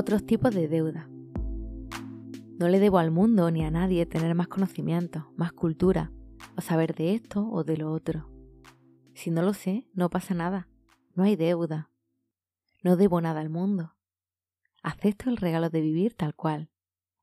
Otros 0.00 0.24
tipos 0.24 0.54
de 0.54 0.66
deuda. 0.66 1.10
No 2.58 2.68
le 2.68 2.80
debo 2.80 2.96
al 2.96 3.10
mundo 3.10 3.50
ni 3.50 3.62
a 3.66 3.70
nadie 3.70 4.06
tener 4.06 4.34
más 4.34 4.48
conocimiento, 4.48 5.30
más 5.36 5.52
cultura, 5.52 6.10
o 6.56 6.62
saber 6.62 6.94
de 6.94 7.12
esto 7.12 7.46
o 7.46 7.64
de 7.64 7.76
lo 7.76 7.92
otro. 7.92 8.30
Si 9.12 9.30
no 9.30 9.42
lo 9.42 9.52
sé, 9.52 9.90
no 9.92 10.08
pasa 10.08 10.32
nada. 10.32 10.68
No 11.14 11.24
hay 11.24 11.36
deuda. 11.36 11.90
No 12.82 12.96
debo 12.96 13.20
nada 13.20 13.42
al 13.42 13.50
mundo. 13.50 13.94
Acepto 14.82 15.28
el 15.28 15.36
regalo 15.36 15.68
de 15.68 15.82
vivir 15.82 16.14
tal 16.14 16.34
cual. 16.34 16.70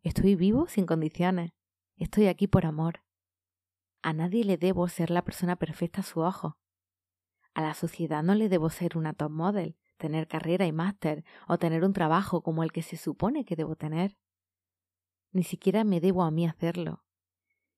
Estoy 0.04 0.36
vivo 0.36 0.68
sin 0.68 0.86
condiciones. 0.86 1.54
Estoy 1.96 2.28
aquí 2.28 2.46
por 2.46 2.68
amor. 2.68 3.02
A 4.04 4.14
nadie 4.14 4.44
le 4.44 4.58
debo 4.58 4.88
ser 4.88 5.10
la 5.10 5.24
persona 5.24 5.56
perfecta 5.56 6.02
a 6.02 6.04
su 6.04 6.20
ojo. 6.20 6.60
A 7.56 7.64
la 7.64 7.74
sociedad 7.74 8.22
no 8.22 8.36
le 8.36 8.50
debo 8.50 8.70
ser 8.70 9.00
una 9.00 9.14
top 9.14 9.32
model, 9.32 9.76
tener 9.98 10.28
carrera 10.28 10.66
y 10.66 10.72
máster 10.72 11.24
o 11.48 11.58
tener 11.58 11.84
un 11.84 11.94
trabajo 11.94 12.42
como 12.42 12.64
el 12.64 12.72
que 12.72 12.82
se 12.82 12.98
supone 12.98 13.46
que 13.46 13.56
debo 13.56 13.76
tener. 13.76 14.18
Ni 15.32 15.44
siquiera 15.44 15.84
me 15.84 16.00
debo 16.00 16.24
a 16.24 16.32
mí 16.32 16.46
hacerlo. 16.48 17.04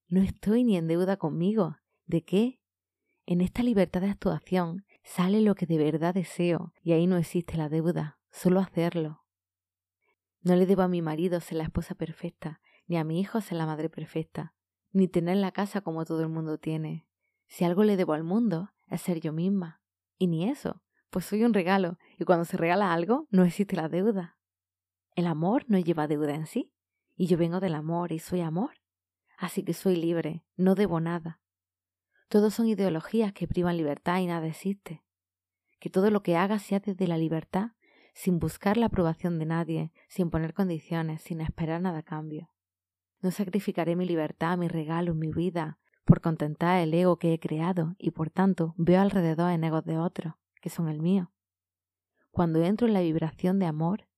No 0.08 0.22
estoy 0.22 0.64
ni 0.64 0.78
en 0.78 0.88
deuda 0.88 1.18
conmigo. 1.18 1.78
¿De 2.06 2.24
qué? 2.24 2.60
En 3.26 3.42
esta 3.42 3.62
libertad 3.62 4.02
de 4.02 4.10
actuación 4.10 4.86
sale 5.04 5.42
lo 5.42 5.56
que 5.56 5.66
de 5.66 5.78
verdad 5.78 6.14
deseo 6.14 6.74
y 6.82 6.94
ahí 6.94 7.06
no 7.06 7.18
existe 7.18 7.58
la 7.58 7.70
deuda, 7.70 8.20
solo 8.32 8.60
hacerlo. 8.60 9.24
No 10.42 10.56
le 10.56 10.66
debo 10.66 10.84
a 10.84 10.88
mi 10.88 11.02
marido 11.02 11.40
ser 11.42 11.58
la 11.58 11.66
esposa 11.66 11.96
perfecta, 11.96 12.62
ni 12.88 12.98
a 12.98 13.04
mi 13.04 13.20
hijo 13.20 13.42
ser 13.42 13.58
la 13.58 13.66
madre 13.66 13.90
perfecta, 13.90 14.56
ni 14.92 15.08
tener 15.08 15.38
la 15.38 15.52
casa 15.52 15.82
como 15.82 16.06
todo 16.06 16.22
el 16.22 16.30
mundo 16.30 16.58
tiene. 16.58 17.08
Si 17.46 17.66
algo 17.66 17.84
le 17.84 17.98
debo 17.98 18.14
al 18.14 18.24
mundo, 18.24 18.72
es 18.88 19.02
ser 19.02 19.20
yo 19.20 19.34
misma. 19.34 19.82
Y 20.18 20.28
ni 20.28 20.50
eso, 20.50 20.82
pues 21.10 21.26
soy 21.26 21.44
un 21.44 21.54
regalo, 21.54 21.98
y 22.18 22.26
cuando 22.26 22.46
se 22.46 22.58
regala 22.58 22.94
algo, 22.94 23.28
no 23.32 23.44
existe 23.44 23.76
la 23.76 23.90
deuda. 23.90 24.38
El 25.16 25.28
amor 25.28 25.66
no 25.68 25.80
lleva 25.80 26.08
deuda 26.08 26.36
en 26.36 26.46
sí, 26.46 26.72
y 27.16 27.28
yo 27.28 27.38
vengo 27.38 27.60
del 27.60 27.76
amor 27.76 28.12
y 28.12 28.20
soy 28.20 28.42
amor. 28.42 28.72
Así 29.38 29.64
que 29.64 29.74
soy 29.74 29.96
libre, 29.96 30.44
no 30.56 30.76
debo 30.76 31.00
nada. 31.00 31.40
Todos 32.30 32.54
son 32.54 32.68
ideologías 32.68 33.34
que 33.34 33.48
privan 33.48 33.78
libertad 33.78 34.20
y 34.20 34.28
nada 34.28 34.48
existe. 34.48 35.04
Que 35.80 35.90
todo 35.90 36.12
lo 36.12 36.22
que 36.22 36.38
haga 36.38 36.60
sea 36.60 36.80
desde 36.80 37.08
la 37.08 37.18
libertad, 37.18 37.72
sin 38.14 38.38
buscar 38.40 38.78
la 38.78 38.88
aprobación 38.88 39.40
de 39.40 39.46
nadie, 39.46 39.92
sin 40.08 40.30
poner 40.30 40.54
condiciones, 40.54 41.22
sin 41.22 41.42
esperar 41.42 41.82
nada 41.82 42.00
a 42.00 42.04
cambio. 42.04 42.52
No 43.22 43.32
sacrificaré 43.32 43.96
mi 43.96 44.06
libertad, 44.06 44.58
mi 44.58 44.68
regalo, 44.68 45.16
mi 45.16 45.32
vida, 45.32 45.80
por 46.06 46.22
contentar 46.22 46.80
el 46.80 46.94
ego 46.94 47.18
que 47.18 47.34
he 47.34 47.40
creado 47.40 47.96
y 47.98 48.12
por 48.12 48.30
tanto 48.30 48.74
veo 48.78 49.02
alrededor 49.02 49.52
en 49.52 49.64
egos 49.64 49.86
de 49.86 49.98
otros, 49.98 50.34
que 50.60 50.70
son 50.70 50.88
el 50.88 51.02
mío. 51.02 51.32
Cuando 52.32 52.64
entro 52.64 52.88
en 52.88 52.94
la 52.94 53.02
vibración 53.02 53.60
de 53.60 53.66
amor, 53.66 54.10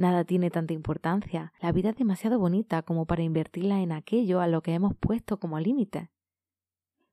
Nada 0.00 0.24
tiene 0.24 0.48
tanta 0.48 0.72
importancia. 0.72 1.52
La 1.60 1.72
vida 1.72 1.90
es 1.90 1.96
demasiado 1.96 2.38
bonita 2.38 2.80
como 2.80 3.04
para 3.04 3.22
invertirla 3.22 3.82
en 3.82 3.92
aquello 3.92 4.40
a 4.40 4.46
lo 4.46 4.62
que 4.62 4.72
hemos 4.72 4.96
puesto 4.96 5.38
como 5.38 5.60
límite. 5.60 6.10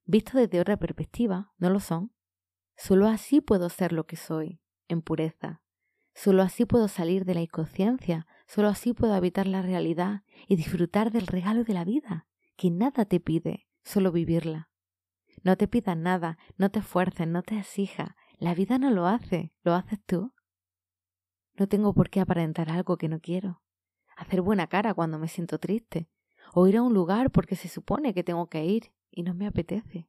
Visto 0.06 0.38
desde 0.38 0.62
otra 0.62 0.78
perspectiva, 0.78 1.52
no 1.58 1.70
lo 1.70 1.82
son. 1.82 2.14
Solo 2.78 3.08
así 3.08 3.42
puedo 3.42 3.68
ser 3.68 3.92
lo 3.92 4.06
que 4.06 4.16
soy, 4.16 4.62
en 4.88 5.02
pureza. 5.02 5.62
Solo 6.16 6.44
así 6.44 6.64
puedo 6.64 6.88
salir 6.88 7.26
de 7.26 7.34
la 7.34 7.42
inconsciencia, 7.42 8.26
solo 8.48 8.70
así 8.70 8.94
puedo 8.94 9.16
habitar 9.16 9.48
la 9.48 9.62
realidad 9.62 10.24
y 10.48 10.56
disfrutar 10.56 11.12
del 11.12 11.28
regalo 11.28 11.66
de 11.66 11.74
la 11.74 11.84
vida, 11.84 12.26
que 12.56 12.72
nada 12.72 13.04
te 13.04 13.20
pide, 13.20 13.68
solo 13.84 14.14
vivirla. 14.14 14.70
No 15.44 15.58
te 15.58 15.68
pidas 15.68 15.98
nada, 15.98 16.38
no 16.56 16.72
te 16.72 16.80
esfuerces, 16.80 17.28
no 17.28 17.44
te 17.44 17.60
exijas. 17.60 18.12
La 18.38 18.54
vida 18.54 18.78
no 18.78 18.92
lo 18.92 19.08
hace, 19.08 19.52
lo 19.64 19.74
haces 19.74 20.00
tú. 20.06 20.32
No 21.56 21.68
tengo 21.68 21.94
por 21.94 22.12
qué 22.12 22.20
aparentar 22.20 22.70
algo 22.70 22.98
que 22.98 23.10
no 23.10 23.20
quiero. 23.20 23.64
Hacer 24.16 24.42
buena 24.42 24.68
cara 24.68 24.94
cuando 24.94 25.18
me 25.18 25.28
siento 25.28 25.58
triste. 25.58 26.08
O 26.54 26.68
ir 26.68 26.78
a 26.78 26.84
un 26.84 26.94
lugar 26.94 27.32
porque 27.32 27.56
se 27.56 27.68
supone 27.68 28.14
que 28.14 28.24
tengo 28.24 28.48
que 28.48 28.64
ir 28.64 28.94
y 29.10 29.24
no 29.24 29.34
me 29.34 29.48
apetece. 29.48 30.08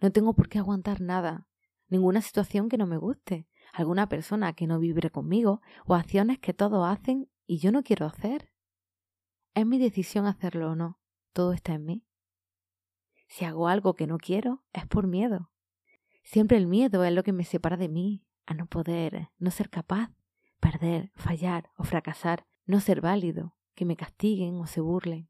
No 0.00 0.10
tengo 0.10 0.34
por 0.34 0.48
qué 0.48 0.58
aguantar 0.58 1.02
nada, 1.02 1.46
ninguna 1.88 2.22
situación 2.22 2.70
que 2.70 2.78
no 2.78 2.86
me 2.86 2.96
guste, 2.96 3.46
alguna 3.72 4.08
persona 4.08 4.54
que 4.54 4.66
no 4.66 4.78
vibre 4.78 5.10
conmigo 5.10 5.60
o 5.84 5.94
acciones 5.94 6.38
que 6.38 6.54
todos 6.54 6.88
hacen 6.88 7.30
y 7.46 7.58
yo 7.58 7.70
no 7.70 7.82
quiero 7.82 8.06
hacer. 8.06 8.50
Es 9.54 9.66
mi 9.66 9.78
decisión 9.78 10.26
hacerlo 10.26 10.72
o 10.72 10.74
no, 10.74 11.00
todo 11.34 11.52
está 11.52 11.74
en 11.74 11.84
mí. 11.84 12.06
Si 13.28 13.44
hago 13.44 13.68
algo 13.68 13.94
que 13.94 14.06
no 14.06 14.16
quiero, 14.16 14.64
es 14.72 14.86
por 14.86 15.06
miedo. 15.06 15.50
Siempre 16.22 16.56
el 16.56 16.66
miedo 16.66 17.04
es 17.04 17.12
lo 17.12 17.22
que 17.22 17.32
me 17.32 17.44
separa 17.44 17.76
de 17.76 17.88
mí, 17.88 18.24
a 18.46 18.54
no 18.54 18.66
poder, 18.66 19.28
no 19.38 19.50
ser 19.50 19.70
capaz, 19.70 20.10
perder, 20.60 21.12
fallar 21.14 21.70
o 21.76 21.84
fracasar, 21.84 22.46
no 22.66 22.80
ser 22.80 23.00
válido, 23.00 23.56
que 23.74 23.84
me 23.84 23.96
castiguen 23.96 24.56
o 24.56 24.66
se 24.66 24.80
burlen. 24.80 25.28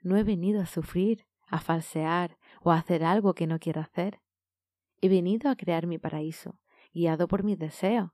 No 0.00 0.16
he 0.16 0.22
venido 0.22 0.60
a 0.60 0.66
sufrir, 0.66 1.26
a 1.48 1.60
falsear 1.60 2.38
o 2.60 2.70
a 2.70 2.76
hacer 2.76 3.04
algo 3.04 3.34
que 3.34 3.46
no 3.46 3.58
quiero 3.58 3.80
hacer. 3.80 4.20
He 5.00 5.08
venido 5.08 5.50
a 5.50 5.56
crear 5.56 5.86
mi 5.86 5.98
paraíso, 5.98 6.58
guiado 6.92 7.28
por 7.28 7.44
mis 7.44 7.58
deseos, 7.58 8.10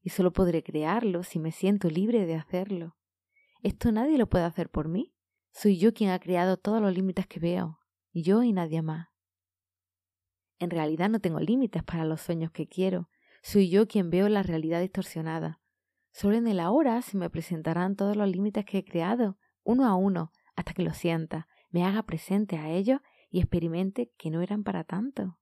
y 0.00 0.10
solo 0.10 0.32
podré 0.32 0.62
crearlo 0.62 1.22
si 1.22 1.38
me 1.38 1.52
siento 1.52 1.88
libre 1.88 2.26
de 2.26 2.34
hacerlo. 2.34 2.96
Esto 3.62 3.92
nadie 3.92 4.18
lo 4.18 4.28
puede 4.28 4.44
hacer 4.44 4.68
por 4.70 4.88
mí. 4.88 5.14
Soy 5.52 5.78
yo 5.78 5.92
quien 5.94 6.10
ha 6.10 6.18
creado 6.18 6.56
todos 6.56 6.80
los 6.82 6.92
límites 6.92 7.26
que 7.26 7.38
veo, 7.38 7.78
yo 8.12 8.42
y 8.42 8.52
nadie 8.52 8.82
más. 8.82 9.11
En 10.62 10.70
realidad 10.70 11.10
no 11.10 11.18
tengo 11.18 11.40
límites 11.40 11.82
para 11.82 12.04
los 12.04 12.20
sueños 12.20 12.52
que 12.52 12.68
quiero, 12.68 13.08
soy 13.42 13.68
yo 13.68 13.88
quien 13.88 14.10
veo 14.10 14.28
la 14.28 14.44
realidad 14.44 14.80
distorsionada. 14.80 15.60
Solo 16.12 16.36
en 16.36 16.46
el 16.46 16.60
ahora 16.60 17.02
se 17.02 17.16
me 17.16 17.28
presentarán 17.28 17.96
todos 17.96 18.14
los 18.14 18.28
límites 18.28 18.64
que 18.64 18.78
he 18.78 18.84
creado, 18.84 19.36
uno 19.64 19.88
a 19.88 19.96
uno, 19.96 20.30
hasta 20.54 20.72
que 20.72 20.84
lo 20.84 20.94
sienta, 20.94 21.48
me 21.70 21.84
haga 21.84 22.04
presente 22.04 22.58
a 22.58 22.70
ellos 22.70 23.00
y 23.28 23.40
experimente 23.40 24.12
que 24.16 24.30
no 24.30 24.40
eran 24.40 24.62
para 24.62 24.84
tanto. 24.84 25.36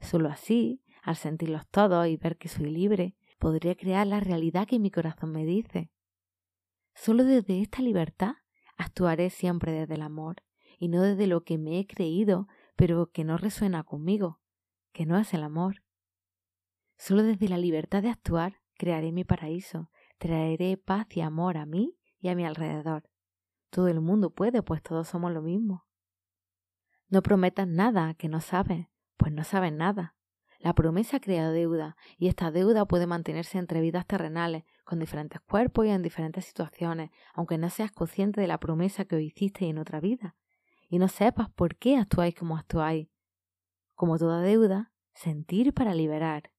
Solo 0.00 0.30
así, 0.30 0.82
al 1.02 1.16
sentirlos 1.16 1.68
todos 1.68 2.08
y 2.08 2.16
ver 2.16 2.38
que 2.38 2.48
soy 2.48 2.70
libre, 2.70 3.14
podría 3.38 3.74
crear 3.74 4.06
la 4.06 4.20
realidad 4.20 4.66
que 4.66 4.78
mi 4.78 4.90
corazón 4.90 5.32
me 5.32 5.44
dice. 5.44 5.90
Solo 6.94 7.24
desde 7.24 7.60
esta 7.60 7.82
libertad 7.82 8.36
actuaré 8.78 9.28
siempre 9.28 9.72
desde 9.72 9.96
el 9.96 10.02
amor, 10.02 10.36
y 10.78 10.88
no 10.88 11.02
desde 11.02 11.26
lo 11.26 11.44
que 11.44 11.58
me 11.58 11.78
he 11.78 11.86
creído, 11.86 12.48
pero 12.74 13.10
que 13.10 13.22
no 13.22 13.36
resuena 13.36 13.82
conmigo, 13.82 14.40
que 14.96 15.04
no 15.04 15.18
es 15.18 15.34
el 15.34 15.42
amor. 15.42 15.82
Solo 16.96 17.22
desde 17.22 17.50
la 17.50 17.58
libertad 17.58 18.02
de 18.02 18.08
actuar 18.08 18.62
crearé 18.78 19.12
mi 19.12 19.24
paraíso, 19.24 19.90
traeré 20.16 20.78
paz 20.78 21.06
y 21.10 21.20
amor 21.20 21.58
a 21.58 21.66
mí 21.66 21.98
y 22.18 22.28
a 22.28 22.34
mi 22.34 22.46
alrededor. 22.46 23.06
Todo 23.68 23.88
el 23.88 24.00
mundo 24.00 24.30
puede, 24.30 24.62
pues 24.62 24.82
todos 24.82 25.06
somos 25.06 25.32
lo 25.32 25.42
mismo. 25.42 25.86
No 27.10 27.20
prometas 27.20 27.68
nada 27.68 28.14
que 28.14 28.30
no 28.30 28.40
sabes, 28.40 28.86
pues 29.18 29.34
no 29.34 29.44
sabes 29.44 29.70
nada. 29.70 30.14
La 30.60 30.74
promesa 30.74 31.20
crea 31.20 31.50
deuda, 31.50 31.98
y 32.16 32.28
esta 32.28 32.50
deuda 32.50 32.86
puede 32.86 33.06
mantenerse 33.06 33.58
entre 33.58 33.82
vidas 33.82 34.06
terrenales, 34.06 34.64
con 34.84 34.98
diferentes 34.98 35.42
cuerpos 35.42 35.84
y 35.84 35.90
en 35.90 36.00
diferentes 36.00 36.46
situaciones, 36.46 37.10
aunque 37.34 37.58
no 37.58 37.68
seas 37.68 37.92
consciente 37.92 38.40
de 38.40 38.46
la 38.46 38.58
promesa 38.58 39.04
que 39.04 39.16
hoy 39.16 39.26
hiciste 39.26 39.66
en 39.66 39.76
otra 39.76 40.00
vida, 40.00 40.36
y 40.88 40.98
no 40.98 41.08
sepas 41.08 41.50
por 41.50 41.76
qué 41.76 41.98
actuáis 41.98 42.34
como 42.34 42.56
actuáis. 42.56 43.08
Como 43.96 44.16
toda 44.16 44.40
deuda, 44.40 44.92
sentir 45.12 45.74
para 45.74 45.94
liberar, 45.94 46.52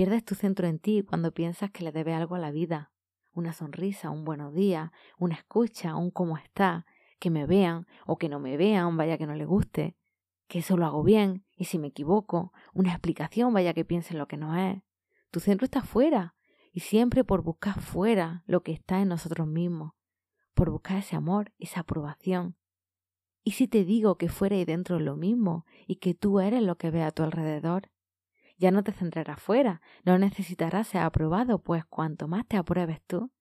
Pierdes 0.00 0.24
tu 0.24 0.34
centro 0.34 0.66
en 0.66 0.78
ti 0.78 1.02
cuando 1.02 1.34
piensas 1.34 1.70
que 1.70 1.82
le 1.82 1.92
debes 1.92 2.14
algo 2.14 2.36
a 2.36 2.38
la 2.38 2.50
vida. 2.50 2.92
Una 3.32 3.52
sonrisa, 3.52 4.10
un 4.10 4.24
buenos 4.24 4.54
días, 4.54 4.90
una 5.18 5.34
escucha, 5.34 5.96
un 5.96 6.10
cómo 6.10 6.38
está, 6.38 6.86
que 7.18 7.28
me 7.28 7.44
vean 7.44 7.86
o 8.06 8.16
que 8.16 8.28
no 8.28 8.38
me 8.38 8.56
vean, 8.56 8.96
vaya 8.96 9.18
que 9.18 9.26
no 9.26 9.34
le 9.34 9.44
guste, 9.44 9.96
que 10.48 10.60
eso 10.60 10.76
lo 10.76 10.86
hago 10.86 11.02
bien 11.02 11.44
y 11.54 11.66
si 11.66 11.78
me 11.78 11.88
equivoco, 11.88 12.52
una 12.72 12.92
explicación, 12.92 13.52
vaya 13.52 13.74
que 13.74 13.84
piensen 13.84 14.16
lo 14.16 14.26
que 14.26 14.36
no 14.36 14.56
es. 14.56 14.80
Tu 15.30 15.40
centro 15.40 15.64
está 15.64 15.82
fuera 15.82 16.34
y 16.72 16.80
siempre 16.80 17.24
por 17.24 17.42
buscar 17.42 17.80
fuera 17.80 18.42
lo 18.46 18.62
que 18.62 18.72
está 18.72 19.00
en 19.00 19.08
nosotros 19.08 19.46
mismos, 19.46 19.92
por 20.54 20.70
buscar 20.70 20.98
ese 20.98 21.16
amor, 21.16 21.52
esa 21.58 21.80
aprobación. 21.80 22.56
¿Y 23.42 23.52
si 23.52 23.68
te 23.68 23.84
digo 23.84 24.16
que 24.16 24.28
fuera 24.28 24.56
y 24.56 24.64
dentro 24.64 25.00
lo 25.00 25.16
mismo 25.16 25.64
y 25.86 25.96
que 25.96 26.14
tú 26.14 26.40
eres 26.40 26.62
lo 26.62 26.76
que 26.76 26.90
ve 26.90 27.02
a 27.02 27.10
tu 27.10 27.22
alrededor? 27.22 27.90
Ya 28.58 28.70
no 28.70 28.84
te 28.84 28.92
centrarás 28.92 29.40
fuera, 29.40 29.80
no 30.04 30.18
necesitarás 30.18 30.88
ser 30.88 31.02
aprobado, 31.02 31.62
pues 31.62 31.84
cuanto 31.86 32.28
más 32.28 32.46
te 32.46 32.58
apruebes 32.58 33.00
tú, 33.06 33.32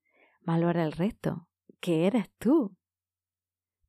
más 0.42 0.62
lo 0.62 0.70
hará 0.70 0.84
el 0.84 0.94
resto, 0.94 1.50
que 1.82 2.08
eres 2.08 2.30
tú. 2.38 2.78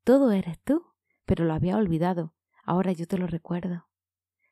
Todo 0.03 0.33
eres 0.33 0.59
tú, 0.61 0.85
pero 1.27 1.45
lo 1.45 1.55
había 1.55 1.77
olvidado, 1.77 2.35
ahora 2.65 2.91
yo 2.91 3.07
te 3.07 3.17
lo 3.17 3.29
recuerdo. 3.29 3.87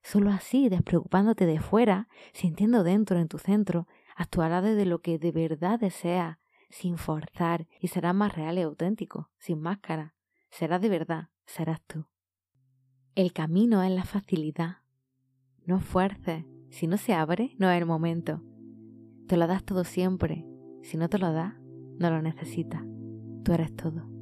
Solo 0.02 0.30
así, 0.30 0.68
despreocupándote 0.68 1.46
de 1.46 1.58
fuera, 1.60 2.08
sintiendo 2.32 2.84
dentro 2.84 3.18
en 3.18 3.26
tu 3.26 3.38
centro, 3.38 3.88
actuarás 4.14 4.62
desde 4.62 4.86
lo 4.86 5.00
que 5.00 5.18
de 5.18 5.32
verdad 5.32 5.80
deseas, 5.80 6.38
sin 6.70 6.96
forzar, 6.96 7.66
y 7.80 7.88
serás 7.88 8.14
más 8.14 8.34
real 8.36 8.58
y 8.58 8.62
auténtico, 8.62 9.30
sin 9.38 9.60
máscara. 9.60 10.14
Serás 10.50 10.80
de 10.80 10.88
verdad, 10.88 11.28
serás 11.48 11.80
tú. 11.86 12.04
El 13.14 13.32
camino 13.32 13.82
es 13.82 13.90
la 13.90 14.04
facilidad. 14.04 14.76
No 15.64 15.80
fuerces, 15.80 16.44
si 16.70 16.86
no 16.86 16.96
se 16.98 17.14
abre, 17.14 17.56
no 17.58 17.70
es 17.70 17.80
el 17.80 17.86
momento. 17.86 18.42
Te 19.26 19.36
lo 19.36 19.46
das 19.46 19.64
todo 19.64 19.84
siempre. 19.84 20.46
Si 20.82 20.96
no 20.96 21.08
te 21.08 21.18
lo 21.18 21.32
das, 21.32 21.54
No 21.98 22.10
lo 22.10 22.22
necesitas. 22.22 22.84
Tú 23.42 23.52
eres 23.52 23.74
todo. 23.74 24.17